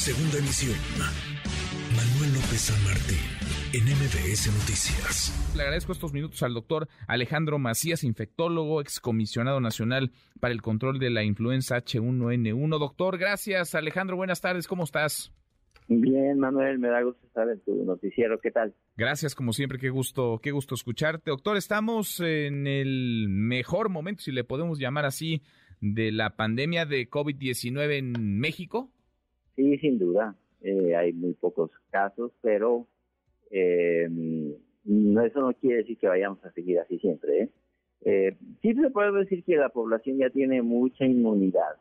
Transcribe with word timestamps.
Segunda 0.00 0.38
emisión. 0.38 0.78
Manuel 1.94 2.32
López 2.32 2.72
San 2.72 2.84
Martín, 2.84 3.20
en 3.74 3.84
MBS 3.84 4.46
Noticias. 4.46 5.52
Le 5.54 5.62
agradezco 5.62 5.92
estos 5.92 6.14
minutos 6.14 6.42
al 6.42 6.54
doctor 6.54 6.88
Alejandro 7.06 7.58
Macías, 7.58 8.02
infectólogo, 8.02 8.80
excomisionado 8.80 9.60
nacional 9.60 10.10
para 10.40 10.54
el 10.54 10.62
control 10.62 11.00
de 11.00 11.10
la 11.10 11.22
influenza 11.22 11.76
H1N1. 11.76 12.78
Doctor, 12.78 13.18
gracias. 13.18 13.74
Alejandro, 13.74 14.16
buenas 14.16 14.40
tardes. 14.40 14.66
¿Cómo 14.66 14.84
estás? 14.84 15.34
Bien, 15.86 16.38
Manuel, 16.38 16.78
me 16.78 16.88
da 16.88 17.02
gusto 17.02 17.26
estar 17.26 17.46
en 17.50 17.60
tu 17.60 17.84
noticiero. 17.84 18.40
¿Qué 18.40 18.50
tal? 18.50 18.74
Gracias, 18.96 19.34
como 19.34 19.52
siempre, 19.52 19.78
qué 19.78 19.90
gusto, 19.90 20.40
qué 20.42 20.50
gusto 20.50 20.76
escucharte. 20.76 21.30
Doctor, 21.30 21.58
estamos 21.58 22.20
en 22.20 22.66
el 22.66 23.26
mejor 23.28 23.90
momento, 23.90 24.22
si 24.22 24.32
le 24.32 24.44
podemos 24.44 24.78
llamar 24.78 25.04
así, 25.04 25.42
de 25.82 26.10
la 26.10 26.36
pandemia 26.36 26.86
de 26.86 27.10
COVID-19 27.10 27.98
en 27.98 28.38
México. 28.40 28.90
Sí, 29.56 29.78
sin 29.78 29.98
duda. 29.98 30.34
Eh, 30.62 30.94
hay 30.94 31.12
muy 31.12 31.34
pocos 31.34 31.70
casos, 31.90 32.32
pero 32.42 32.86
eh, 33.50 34.08
eso 34.84 35.40
no 35.40 35.52
quiere 35.54 35.78
decir 35.78 35.98
que 35.98 36.08
vayamos 36.08 36.44
a 36.44 36.52
seguir 36.52 36.78
así 36.80 36.98
siempre. 36.98 37.42
¿eh? 37.42 37.50
Eh, 38.02 38.36
sí 38.62 38.74
se 38.74 38.90
puede 38.90 39.12
decir 39.12 39.44
que 39.44 39.56
la 39.56 39.68
población 39.68 40.18
ya 40.18 40.30
tiene 40.30 40.62
mucha 40.62 41.04
inmunidad 41.04 41.76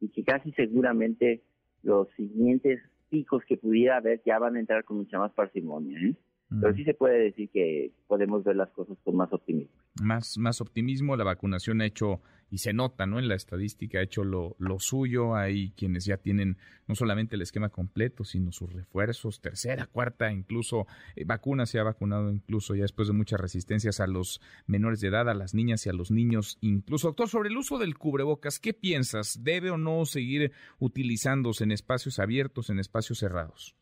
y 0.00 0.08
que 0.08 0.24
casi 0.24 0.52
seguramente 0.52 1.42
los 1.82 2.08
siguientes 2.16 2.80
picos 3.08 3.42
que 3.46 3.56
pudiera 3.56 3.96
haber 3.98 4.22
ya 4.26 4.38
van 4.38 4.56
a 4.56 4.60
entrar 4.60 4.84
con 4.84 4.98
mucha 4.98 5.18
más 5.18 5.32
parsimonia. 5.32 5.98
¿eh? 6.00 6.14
Pero 6.60 6.74
sí 6.74 6.84
se 6.84 6.94
puede 6.94 7.18
decir 7.18 7.48
que 7.50 7.90
podemos 8.06 8.44
ver 8.44 8.56
las 8.56 8.70
cosas 8.70 8.96
con 9.02 9.16
más 9.16 9.32
optimismo. 9.32 9.74
Más, 10.02 10.38
más 10.38 10.60
optimismo, 10.60 11.16
la 11.16 11.24
vacunación 11.24 11.80
ha 11.80 11.86
hecho, 11.86 12.20
y 12.54 12.58
se 12.58 12.72
nota, 12.72 13.06
¿no? 13.06 13.18
En 13.18 13.26
la 13.26 13.34
estadística 13.34 13.98
ha 13.98 14.02
hecho 14.02 14.22
lo, 14.22 14.54
lo 14.58 14.78
suyo. 14.78 15.34
Hay 15.34 15.72
quienes 15.72 16.04
ya 16.04 16.18
tienen 16.18 16.56
no 16.86 16.94
solamente 16.94 17.34
el 17.36 17.42
esquema 17.42 17.70
completo, 17.70 18.24
sino 18.24 18.52
sus 18.52 18.72
refuerzos, 18.72 19.40
tercera, 19.40 19.86
cuarta, 19.86 20.30
incluso 20.30 20.86
eh, 21.16 21.24
vacuna 21.24 21.66
se 21.66 21.78
ha 21.78 21.82
vacunado 21.82 22.30
incluso 22.30 22.74
ya 22.74 22.82
después 22.82 23.08
de 23.08 23.14
muchas 23.14 23.40
resistencias 23.40 23.98
a 23.98 24.06
los 24.06 24.40
menores 24.66 25.00
de 25.00 25.08
edad, 25.08 25.28
a 25.28 25.34
las 25.34 25.54
niñas 25.54 25.84
y 25.86 25.90
a 25.90 25.92
los 25.92 26.10
niños. 26.10 26.58
Incluso, 26.60 27.08
doctor, 27.08 27.28
sobre 27.28 27.48
el 27.48 27.56
uso 27.56 27.78
del 27.78 27.98
cubrebocas, 27.98 28.60
¿qué 28.60 28.72
piensas? 28.72 29.42
¿Debe 29.42 29.70
o 29.70 29.78
no 29.78 30.04
seguir 30.04 30.52
utilizándose 30.78 31.64
en 31.64 31.72
espacios 31.72 32.18
abiertos, 32.18 32.70
en 32.70 32.78
espacios 32.78 33.18
cerrados? 33.18 33.74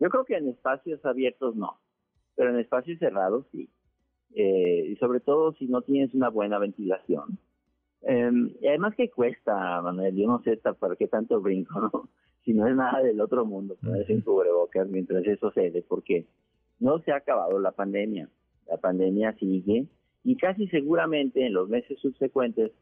Yo 0.00 0.08
creo 0.08 0.24
que 0.24 0.36
en 0.36 0.48
espacios 0.48 1.04
abiertos 1.04 1.54
no 1.54 1.78
pero 2.34 2.50
en 2.50 2.58
espacios 2.58 2.98
cerrados 2.98 3.46
sí. 3.52 3.68
Eh, 4.34 4.86
y 4.88 4.96
sobre 4.96 5.20
todo 5.20 5.52
si 5.54 5.66
no 5.66 5.82
tienes 5.82 6.14
una 6.14 6.30
buena 6.30 6.58
ventilación. 6.58 7.38
Eh, 8.02 8.30
y 8.60 8.66
además 8.66 8.94
que 8.96 9.10
cuesta, 9.10 9.80
Manuel, 9.82 10.14
yo 10.16 10.26
no 10.26 10.42
sé 10.42 10.56
para 10.56 10.96
qué 10.96 11.06
tanto 11.08 11.40
brinco, 11.40 11.80
¿no? 11.80 12.08
Si 12.44 12.52
no 12.52 12.66
es 12.66 12.74
nada 12.74 13.00
del 13.00 13.20
otro 13.20 13.44
mundo, 13.44 13.76
ponerse 13.80 14.14
en 14.14 14.20
cubrebocas 14.22 14.88
mientras 14.88 15.24
eso 15.24 15.50
sucede, 15.50 15.84
porque 15.86 16.26
no 16.80 16.98
se 16.98 17.12
ha 17.12 17.16
acabado 17.18 17.60
la 17.60 17.70
pandemia. 17.70 18.28
La 18.66 18.78
pandemia 18.78 19.32
sigue 19.34 19.86
y 20.24 20.36
casi 20.36 20.66
seguramente 20.66 21.46
en 21.46 21.52
los 21.52 21.68
meses 21.68 22.00
subsecuentes 22.00 22.72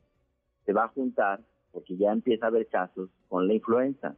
se 0.65 0.73
va 0.73 0.85
a 0.85 0.89
juntar, 0.89 1.41
porque 1.73 1.99
ya 1.99 2.11
empieza 2.11 2.47
a 2.47 2.49
haber 2.49 2.69
casos, 2.69 3.11
con 3.29 3.47
la 3.47 3.53
influenza. 3.53 4.17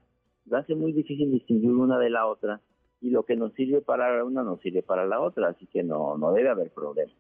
Va 0.53 0.59
a 0.59 0.67
ser 0.67 0.77
muy 0.77 0.93
difícil 0.93 1.33
distinguir 1.33 1.73
una 1.73 1.99
de 1.99 2.11
la 2.11 2.27
otra 2.27 2.61
y 3.01 3.11
lo 3.11 3.25
que 3.25 3.35
nos 3.35 3.53
sirve 3.55 3.81
para 3.81 4.25
una 4.25 4.45
no 4.45 4.59
sirve 4.59 4.83
para 4.83 5.07
la 5.07 5.21
otra, 5.21 5.49
así 5.49 5.67
que 5.67 5.83
no, 5.83 6.17
no 6.19 6.33
debe 6.33 6.51
haber 6.51 6.71
problema. 6.71 7.13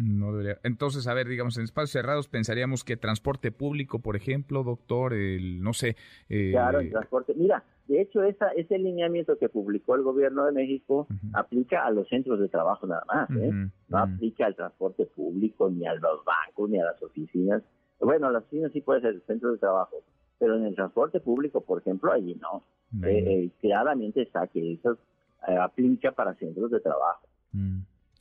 No 0.00 0.32
debería. 0.32 0.58
Entonces, 0.62 1.06
a 1.06 1.14
ver, 1.14 1.28
digamos, 1.28 1.58
en 1.58 1.64
espacios 1.64 1.90
cerrados 1.90 2.26
pensaríamos 2.26 2.84
que 2.84 2.96
transporte 2.96 3.52
público, 3.52 3.98
por 3.98 4.16
ejemplo, 4.16 4.64
doctor, 4.64 5.12
el, 5.12 5.62
no 5.62 5.74
sé. 5.74 5.94
Eh... 6.30 6.52
Claro, 6.52 6.80
el 6.80 6.90
transporte. 6.90 7.34
Mira, 7.36 7.62
de 7.86 8.00
hecho, 8.00 8.22
esa, 8.22 8.48
ese 8.50 8.78
lineamiento 8.78 9.36
que 9.36 9.50
publicó 9.50 9.96
el 9.96 10.02
gobierno 10.02 10.46
de 10.46 10.52
México 10.52 11.06
aplica 11.34 11.84
a 11.84 11.90
los 11.90 12.08
centros 12.08 12.40
de 12.40 12.48
trabajo 12.48 12.86
nada 12.86 13.02
más, 13.06 13.30
¿eh? 13.30 13.50
No 13.88 13.98
aplica 13.98 14.46
al 14.46 14.56
transporte 14.56 15.04
público, 15.04 15.68
ni 15.68 15.86
a 15.86 15.94
los 15.94 16.24
bancos, 16.24 16.70
ni 16.70 16.80
a 16.80 16.84
las 16.84 17.02
oficinas. 17.02 17.62
Bueno, 17.98 18.30
las 18.30 18.44
oficinas 18.44 18.72
sí 18.72 18.80
puede 18.80 19.02
ser 19.02 19.14
el 19.14 19.22
centro 19.22 19.52
de 19.52 19.58
trabajo, 19.58 19.96
pero 20.38 20.56
en 20.56 20.64
el 20.64 20.74
transporte 20.74 21.20
público, 21.20 21.60
por 21.60 21.80
ejemplo, 21.80 22.12
allí 22.12 22.36
no. 22.36 22.64
Eh, 23.06 23.24
eh, 23.26 23.50
claramente 23.60 24.22
está 24.22 24.46
que 24.46 24.72
esos 24.72 24.96
eh, 25.46 25.56
aplica 25.56 26.12
para 26.12 26.34
centros 26.34 26.70
de 26.70 26.80
trabajo. 26.80 27.26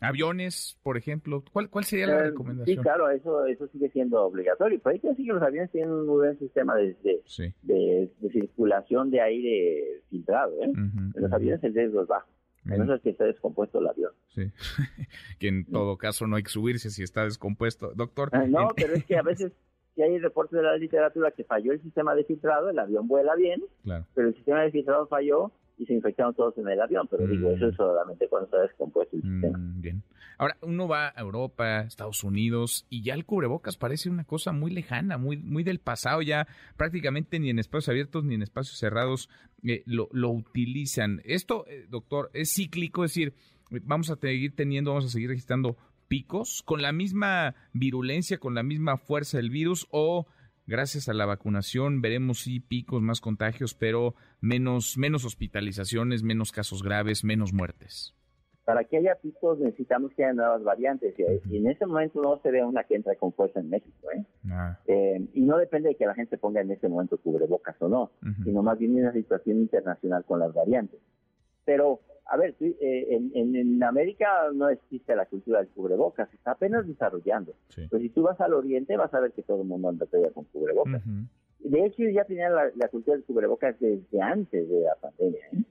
Aviones, 0.01 0.79
por 0.83 0.97
ejemplo, 0.97 1.43
¿cuál, 1.51 1.69
cuál 1.69 1.83
sería 1.85 2.07
la 2.07 2.19
Eh, 2.19 2.23
recomendación? 2.29 2.77
Sí, 2.77 2.81
claro, 2.81 3.09
eso 3.09 3.45
eso 3.45 3.67
sigue 3.67 3.89
siendo 3.89 4.21
obligatorio. 4.23 4.79
Pero 4.83 4.93
hay 4.93 4.99
que 4.99 5.09
decir 5.09 5.25
que 5.25 5.33
los 5.33 5.43
aviones 5.43 5.71
tienen 5.71 5.91
un 5.91 6.05
muy 6.07 6.17
buen 6.17 6.39
sistema 6.39 6.75
de, 6.75 6.93
de, 7.03 7.21
Sí. 7.25 7.53
de- 7.63 8.09
de 8.19 8.29
circulación 8.31 9.11
de 9.11 9.21
aire 9.21 10.01
filtrado. 10.09 10.53
¿eh? 10.63 10.71
En 10.73 11.13
los 11.15 11.31
aviones 11.31 11.63
el 11.63 11.73
riesgo 11.73 12.01
es 12.03 12.07
bajo. 12.07 12.29
A 12.65 12.69
menos 12.77 13.01
que 13.01 13.09
esté 13.11 13.23
descompuesto 13.23 13.79
el 13.79 13.88
avión. 13.88 14.11
Sí. 14.35 14.43
que 15.39 15.47
en 15.47 15.65
todo 15.65 15.97
caso 15.97 16.27
no 16.27 16.35
hay 16.35 16.43
que 16.43 16.49
subirse 16.51 16.89
si 16.91 17.03
está 17.03 17.23
descompuesto. 17.23 17.91
Doctor. 17.95 18.29
Ah, 18.33 18.45
No, 18.47 18.67
pero 18.75 18.93
es 18.93 19.05
que 19.05 19.17
a 19.17 19.21
veces 19.23 19.51
si 19.95 20.01
hay 20.03 20.17
reportes 20.19 20.57
de 20.57 20.63
la 20.63 20.77
literatura 20.77 21.31
que 21.31 21.43
falló 21.43 21.71
el 21.73 21.81
sistema 21.81 22.15
de 22.15 22.23
filtrado, 22.25 22.69
el 22.69 22.79
avión 22.79 23.07
vuela 23.07 23.35
bien, 23.35 23.63
Claro. 23.83 24.05
pero 24.13 24.27
el 24.29 24.35
sistema 24.35 24.61
de 24.61 24.71
filtrado 24.71 25.07
falló 25.07 25.51
y 25.79 25.85
se 25.85 25.94
infectaron 25.94 26.35
todos 26.35 26.56
en 26.57 26.67
el 26.67 26.79
avión. 26.79 27.07
Pero 27.09 27.25
digo, 27.25 27.50
Mm. 27.50 27.53
eso 27.56 27.67
es 27.69 27.75
solamente 27.75 28.28
cuando 28.28 28.45
está 28.45 28.62
descompuesto 28.62 29.16
el 29.16 29.23
sistema. 29.23 29.57
Mm, 29.57 29.81
bien. 29.81 30.03
Ahora, 30.38 30.57
uno 30.62 30.88
va 30.88 31.07
a 31.07 31.22
Europa, 31.22 31.81
Estados 31.81 32.23
Unidos, 32.23 32.85
y 32.90 33.01
ya 33.01 33.13
el 33.13 33.25
cubrebocas 33.25 33.78
parece 33.78 34.09
una 34.09 34.23
cosa 34.23 34.51
muy 34.51 34.72
lejana, 34.72 35.18
muy, 35.18 35.38
muy 35.38 35.63
del 35.63 35.79
pasado. 35.79 36.22
Ya 36.22 36.47
prácticamente 36.78 37.39
ni 37.39 37.50
en 37.50 37.59
espacios 37.59 37.89
abiertos 37.89 38.23
ni 38.23 38.35
en 38.35 38.44
espacios 38.44 38.78
cerrados 38.78 39.29
eh, 39.63 39.84
lo, 39.85 40.09
lo 40.12 40.29
utilizan. 40.29 41.22
Esto, 41.25 41.66
eh, 41.68 41.88
doctor, 41.89 42.29
es 42.34 42.53
cíclico, 42.53 43.03
es 43.03 43.12
decir, 43.12 43.34
vamos 43.69 44.09
a 44.09 44.16
seguir 44.16 44.56
teniendo, 44.56 44.91
vamos 44.91 45.06
a 45.06 45.09
seguir 45.09 45.29
registrando 45.29 45.75
picos 46.07 46.63
con 46.66 46.81
la 46.81 46.91
misma 46.91 47.56
virulencia, 47.73 48.38
con 48.38 48.56
la 48.56 48.63
misma 48.63 48.97
fuerza 48.97 49.38
del 49.38 49.50
virus, 49.50 49.88
o 49.91 50.25
gracias 50.69 51.09
a 51.09 51.13
la 51.13 51.25
vacunación 51.25 52.02
veremos 52.02 52.41
sí 52.44 52.59
picos, 52.59 53.02
más 53.02 53.19
contagios, 53.19 53.74
pero 53.74 54.13
menos, 54.40 54.97
menos 54.97 55.25
hospitalizaciones, 55.25 56.24
menos 56.24 56.52
casos 56.52 56.84
graves, 56.84 57.24
menos 57.24 57.52
muertes. 57.52 58.16
Para 58.63 58.84
que 58.84 58.97
haya 58.97 59.16
picos 59.16 59.59
necesitamos 59.59 60.12
que 60.13 60.24
haya 60.24 60.34
nuevas 60.34 60.63
variantes 60.63 61.16
y, 61.18 61.24
y 61.52 61.57
en 61.57 61.68
este 61.72 61.88
momento 61.88 62.22
no 62.22 62.40
se 62.41 62.52
ve 62.52 62.63
una 62.63 62.84
que 62.84 62.96
entra 62.96 63.16
con 63.16 63.34
fuerza 63.34 63.59
en 63.59 63.69
México. 63.69 64.12
¿eh? 64.16 64.24
Ah, 64.52 64.78
Eh, 64.85 65.28
y 65.34 65.41
no 65.41 65.57
depende 65.57 65.90
de 65.90 65.96
que 65.96 66.06
la 66.06 66.13
gente 66.13 66.38
ponga 66.38 66.62
en 66.62 66.69
este 66.69 66.88
momento 66.88 67.18
cubrebocas 67.18 67.75
o 67.81 67.90
no, 67.90 68.12
sino 68.44 68.62
más 68.62 68.78
bien 68.78 68.96
una 68.96 69.12
situación 69.12 69.57
internacional 69.57 70.24
con 70.24 70.40
las 70.40 70.53
variantes. 70.53 71.00
Pero, 71.69 72.00
a 72.25 72.35
ver, 72.35 72.56
eh, 72.62 73.07
en, 73.12 73.31
en- 73.35 73.56
en 73.56 73.84
América 73.84 74.28
no 74.56 74.69
existe 74.69 75.16
la 75.16 75.28
cultura 75.28 75.59
del 75.59 75.68
cubrebocas, 75.69 76.28
se 76.31 76.35
está 76.35 76.52
apenas 76.52 76.88
desarrollando. 76.88 77.53
sí. 77.68 77.85
Pero 77.90 78.02
si 78.02 78.09
tú 78.09 78.24
vas 78.24 78.41
al 78.41 78.53
oriente 78.56 78.97
vas 78.97 79.13
a 79.13 79.19
ver 79.19 79.34
que 79.34 79.44
todo 79.44 79.62
el 79.62 79.68
mundo 79.68 79.90
anda 79.90 80.07
todavía 80.07 80.31
con 80.31 80.46
cubrebocas. 80.46 81.02
Ujú, 81.06 81.69
De 81.69 81.85
hecho, 81.85 82.03
ya 82.09 82.24
tenían 82.25 82.56
la, 82.56 82.72
la 82.75 82.88
cultura 82.88 83.16
del 83.18 83.24
cubrebocas 83.25 83.80
desde 83.80 84.19
antes 84.19 84.68
de 84.68 84.81
la 84.81 84.96
pandemia. 84.96 85.46
¿eh? 85.53 85.63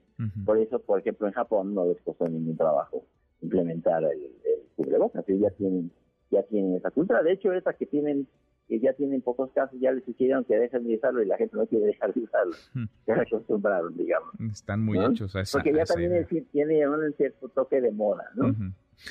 Por 0.45 0.57
eso, 0.57 0.79
por 0.79 0.99
ejemplo, 0.99 1.27
en 1.27 1.33
Japón 1.33 1.73
no 1.75 1.85
les 1.85 1.99
costó 2.01 2.27
ningún 2.29 2.55
trabajo 2.55 3.03
implementar 3.41 4.01
el, 4.05 4.21
el 4.21 4.61
cubrebocas. 4.77 5.27
Ellos 5.27 5.41
ya 5.41 5.57
tienen, 5.57 5.91
ya 6.31 6.43
tienen 6.43 6.75
esa 6.75 6.91
cultura. 6.91 7.23
De 7.23 7.33
hecho, 7.33 7.51
esa 7.53 7.73
que 7.73 7.85
tienen, 7.85 8.25
que 8.69 8.79
ya 8.79 8.93
tienen 8.93 9.21
pocos 9.21 9.51
casos, 9.51 9.77
ya 9.81 9.91
les 9.91 10.05
sugirieron 10.05 10.45
que 10.45 10.55
dejen 10.57 10.85
de 10.87 10.95
usarlo 10.95 11.21
y 11.21 11.25
la 11.25 11.35
gente 11.37 11.57
no 11.57 11.65
quiere 11.65 11.87
dejar 11.87 12.13
de 12.13 12.21
usarlo. 12.21 12.53
Hmm. 12.75 12.85
Ya 13.07 13.15
se 13.15 13.21
acostumbraron, 13.21 13.97
digamos. 13.97 14.31
Están 14.51 14.85
muy 14.85 14.97
¿no? 14.99 15.09
hechos 15.09 15.35
a 15.35 15.41
esa 15.41 15.57
Porque 15.57 15.73
ya 15.73 15.81
esa 15.83 15.95
también 15.95 16.13
idea. 16.13 16.43
tiene 16.51 16.87
un 16.87 17.13
cierto 17.17 17.49
toque 17.49 17.81
de 17.81 17.91
moda, 17.91 18.29
¿no? 18.35 18.49
Ujú. 18.49 18.63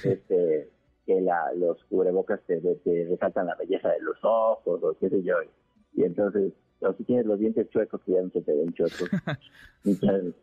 este, 0.05 0.71
que 1.05 1.21
la, 1.21 1.53
los 1.55 1.83
cubrebocas 1.85 2.41
te, 2.47 2.61
te 2.61 3.07
resaltan 3.11 3.47
la 3.47 3.57
belleza 3.57 3.89
de 3.91 4.01
los 4.01 4.17
ojos 4.23 4.81
o 4.83 4.97
qué 4.99 5.11
sé 5.11 5.23
yo. 5.25 5.35
Y 5.95 6.05
entonces, 6.05 6.53
o 6.81 6.93
si 6.93 7.03
tienes 7.05 7.27
los 7.27 7.39
dientes 7.41 7.69
chuecos, 7.71 8.01
que 8.05 8.13
ya 8.13 8.23
no 8.23 8.31
se 8.31 8.41
te 8.43 8.53
ven 8.55 8.73
chuecos. 8.75 9.11
Entonces, 9.85 10.35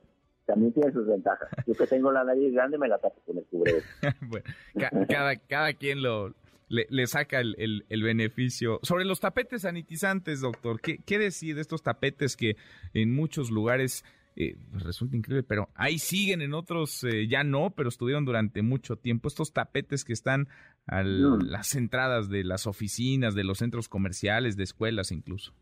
también 0.46 0.74
tiene 0.74 0.92
sus 0.92 1.08
ventajas. 1.08 1.50
Yo 1.66 1.74
que 1.74 1.88
tengo 1.88 2.12
la 2.12 2.24
nariz 2.24 2.54
grande 2.54 2.78
me 2.78 2.88
la 2.88 2.98
tapo 3.00 3.20
con 3.26 3.38
el 3.38 3.46
cubrebocas. 3.46 3.86
Bueno, 4.30 4.46
ca- 4.78 4.92
cada, 5.08 5.36
cada 5.38 5.74
quien 5.74 6.02
lo 6.04 6.34
le, 6.68 6.88
le 6.90 7.08
saca 7.08 7.40
el, 7.40 7.56
el- 7.58 7.86
el 7.90 8.04
beneficio. 8.04 8.80
Sobre 8.84 9.06
los 9.06 9.20
tapetes 9.20 9.62
sanitizantes, 9.64 10.42
doctor, 10.42 10.80
¿qué, 10.82 10.98
qué 11.06 11.18
decir 11.20 11.56
de 11.56 11.62
estos 11.62 11.84
tapetes 11.84 12.36
que 12.36 12.56
en 12.94 13.14
muchos 13.14 13.52
lugares 13.52 14.04
eh, 14.38 14.58
pues 14.72 14.84
resulta 14.84 15.16
increíble, 15.16 15.44
pero 15.48 15.70
ahí 15.76 15.98
siguen, 15.98 16.42
en 16.42 16.54
otros 16.54 17.06
eh, 17.06 17.26
ya 17.30 17.46
no, 17.46 17.74
pero 17.74 17.88
estuvieron 17.88 18.26
durante 18.26 18.62
mucho 18.64 18.98
tiempo. 18.98 19.30
Estos 19.30 19.54
tapetes 19.54 20.04
que 20.04 20.12
están 20.12 20.48
a 20.88 21.04
Mm. 21.04 21.44
las 21.48 21.74
entradas 21.76 22.28
de 22.30 22.44
las 22.44 22.68
oficinas, 22.68 23.34
de 23.34 23.46
los 23.46 23.60
centros 23.60 23.88
comerciales, 23.88 24.58
de 24.58 24.64
escuelas 24.64 25.12
incluso. 25.14 25.54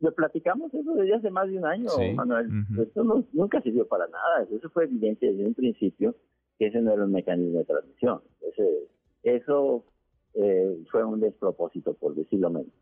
Lo 0.00 0.14
platicamos 0.14 0.74
eso 0.74 0.92
desde 0.94 1.14
hace 1.14 1.30
más 1.30 1.48
de 1.48 1.56
un 1.56 1.64
año, 1.64 1.88
Sí, 1.88 2.12
Manuel. 2.14 2.48
Esto 2.82 3.02
no- 3.02 3.26
nunca 3.32 3.62
sirvió 3.62 3.86
para 3.88 4.06
nada. 4.08 4.46
Eso 4.54 4.68
fue 4.70 4.84
evidente 4.84 5.26
desde 5.26 5.46
un 5.46 5.54
principio 5.54 6.14
que 6.58 6.66
ese 6.66 6.82
no 6.82 6.92
era 6.92 7.04
un 7.04 7.12
mecanismo 7.12 7.60
de 7.60 7.64
transmisión. 7.64 8.20
Ese- 8.52 8.88
eso 9.22 9.84
un 11.12 11.20
despropósito, 11.20 11.94
por 11.94 12.14
decirlo 12.14 12.50
menos. 12.50 12.72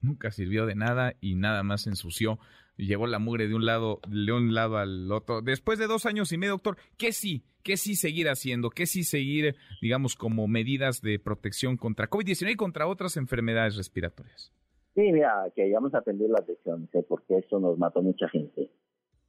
Nunca 0.00 0.30
sirvió 0.30 0.66
de 0.66 0.76
nada 0.76 1.14
y 1.20 1.34
nada 1.34 1.62
más 1.62 1.86
ensució 1.86 2.38
llevó 2.78 3.06
la 3.06 3.18
mugre 3.18 3.48
de 3.48 3.54
un 3.54 3.66
lado, 3.66 4.00
de 4.08 4.32
un 4.32 4.54
lado 4.54 4.78
al 4.78 5.10
otro. 5.10 5.42
Después 5.42 5.78
de 5.78 5.86
dos 5.86 6.06
años 6.06 6.32
y 6.32 6.38
medio, 6.38 6.52
doctor, 6.52 6.76
¿qué 6.96 7.12
sí? 7.12 7.42
¿Qué 7.62 7.76
sí 7.76 7.96
seguir 7.96 8.28
haciendo? 8.28 8.70
¿Qué 8.70 8.86
sí 8.86 9.02
seguir, 9.02 9.56
digamos, 9.82 10.14
como 10.14 10.46
medidas 10.46 11.02
de 11.02 11.18
protección 11.18 11.76
contra 11.76 12.08
COVID-19 12.08 12.52
y 12.52 12.56
contra 12.56 12.86
otras 12.86 13.16
enfermedades 13.16 13.76
respiratorias? 13.76 14.52
Sí, 14.94 15.12
mira, 15.12 15.50
que 15.54 15.62
hayamos 15.62 15.94
aprendido 15.94 16.30
las 16.32 16.48
lecciones, 16.48 16.88
¿eh? 16.94 17.04
porque 17.06 17.38
eso 17.38 17.60
nos 17.60 17.78
mató 17.78 18.00
mucha 18.00 18.28
gente. 18.28 18.70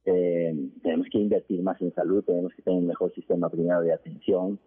Eh, 0.04 0.54
tenemos 0.82 1.06
que 1.12 1.18
invertir 1.18 1.62
más 1.62 1.80
en 1.82 1.92
salud, 1.92 2.24
tenemos 2.24 2.52
que 2.54 2.62
tener 2.62 2.80
un 2.80 2.86
mejor 2.86 3.12
sistema 3.14 3.50
primero 3.50 3.80
de 3.82 3.92
atención, 3.92 4.58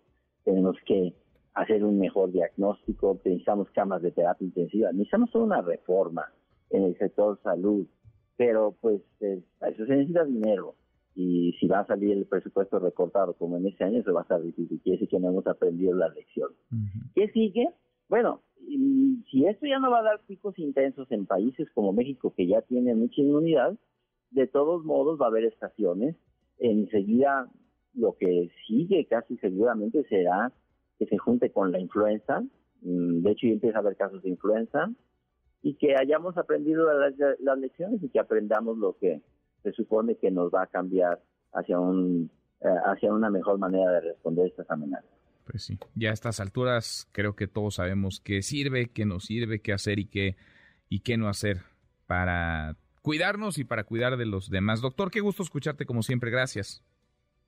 tenemos 0.46 0.78
que 0.86 1.14
hacer 1.54 1.84
un 1.84 2.00
mejor 2.00 2.32
diagnóstico, 2.32 3.20
necesitamos 3.24 3.70
camas 3.72 4.02
de 4.02 4.12
terapia 4.12 4.46
intensiva, 4.46 4.92
necesitamos 4.92 5.32
toda 5.32 5.46
una 5.46 5.62
reforma 5.62 6.26
en 6.70 6.84
el 6.84 6.98
sector 6.98 7.40
salud, 7.44 7.86
pero 8.38 8.76
pues 8.82 9.02
eh, 9.22 9.42
eso 9.62 9.86
se 9.86 9.96
necesita 9.96 10.26
dinero 10.26 10.76
y 11.16 11.56
si 11.60 11.68
va 11.68 11.80
a 11.80 11.88
salir 11.88 12.12
el 12.18 12.26
presupuesto 12.26 12.80
recortado 12.80 13.34
como 13.34 13.58
en 13.58 13.68
este 13.68 13.84
año, 13.84 14.00
eso 14.00 14.14
va 14.14 14.22
a 14.22 14.24
estar 14.24 14.42
difícil, 14.42 14.80
quiere 14.82 14.98
decir 14.98 15.10
que 15.10 15.20
no 15.20 15.30
hemos 15.30 15.46
aprendido 15.46 15.94
la 15.94 16.10
lección. 16.10 16.50
¿Qué 17.14 17.28
sigue? 17.30 17.70
Bueno, 18.10 18.42
si 19.30 19.46
esto 19.46 19.68
ya 19.68 19.80
no 19.80 19.92
va 19.92 20.00
a 20.00 20.04
dar 20.04 20.22
picos 20.26 20.58
intensos 20.58 21.12
en 21.12 21.26
países 21.26 21.70
como 21.76 21.94
México, 21.94 22.34
que 22.36 22.48
ya 22.48 22.62
tienen 22.62 23.00
mucha 23.00 23.22
inmunidad, 23.22 23.78
de 24.32 24.48
todos 24.48 24.84
modos 24.84 25.20
va 25.22 25.26
a 25.26 25.30
haber 25.30 25.46
estaciones. 25.46 26.16
Enseguida 26.58 27.48
lo 27.94 28.16
que 28.18 28.50
sigue 28.68 29.06
casi 29.06 29.38
seguramente 29.38 30.04
será 30.06 30.52
que 31.04 31.10
se 31.10 31.18
junte 31.18 31.52
con 31.52 31.72
la 31.72 31.80
influenza. 31.80 32.42
Mm, 32.82 33.22
de 33.22 33.32
hecho, 33.32 33.48
ya 33.48 33.54
empieza 33.54 33.78
a 33.78 33.82
haber 33.82 33.96
casos 33.96 34.22
de 34.24 34.30
influenza 34.30 34.90
y 35.62 35.76
que 35.76 35.96
hayamos 35.96 36.38
aprendido 36.38 36.88
las, 36.94 37.58
lecciones 37.58 38.04
y 38.04 38.10
que 38.10 38.20
aprendamos 38.20 38.78
lo 38.78 38.98
que 38.98 39.22
se 39.64 39.72
supone 39.72 40.16
que 40.16 40.30
nos 40.30 40.52
va 40.52 40.64
a 40.64 40.68
cambiar 40.68 41.22
hacia 41.54 41.80
un 41.80 42.30
eh, 42.62 42.68
hacia 42.86 43.14
una 43.14 43.30
mejor 43.30 43.58
manera 43.58 43.92
de 43.92 44.02
responder 44.02 44.48
estas 44.48 44.70
amenazas. 44.70 45.10
Pues 45.46 45.64
sí, 45.64 45.78
ya 45.96 46.10
a 46.10 46.14
estas 46.14 46.40
alturas 46.40 47.08
creo 47.12 47.36
que 47.36 47.48
todos 47.48 47.76
sabemos 47.76 48.20
qué 48.20 48.42
sirve, 48.42 48.88
qué 48.88 49.06
no 49.06 49.20
sirve, 49.20 49.62
qué 49.62 49.74
hacer 49.74 50.00
y 50.00 50.06
qué 50.06 50.36
y 50.90 51.00
qué 51.00 51.18
no 51.18 51.28
hacer 51.28 51.62
para 52.08 52.76
cuidarnos 53.02 53.58
y 53.58 53.64
para 53.64 53.84
cuidar 53.84 54.18
de 54.18 54.26
los 54.26 54.50
demás. 54.50 54.82
Doctor, 54.82 55.12
qué 55.12 55.22
gusto 55.22 55.44
escucharte 55.44 55.86
como 55.86 56.02
siempre, 56.02 56.30
gracias. 56.30 56.84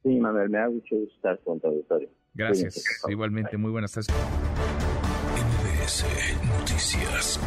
Sí, 0.04 0.20
Manuel, 0.20 0.50
me 0.50 0.60
ha 0.60 0.70
mucho 0.70 0.96
estar 0.96 1.40
con 1.40 1.60
tu 1.60 1.68
auditorio. 1.68 2.10
Gracias, 2.36 2.84
igualmente, 3.08 3.58
muy 3.58 3.72
buenas 3.72 3.92
tardes. 3.92 4.14
Noticias. 6.44 7.40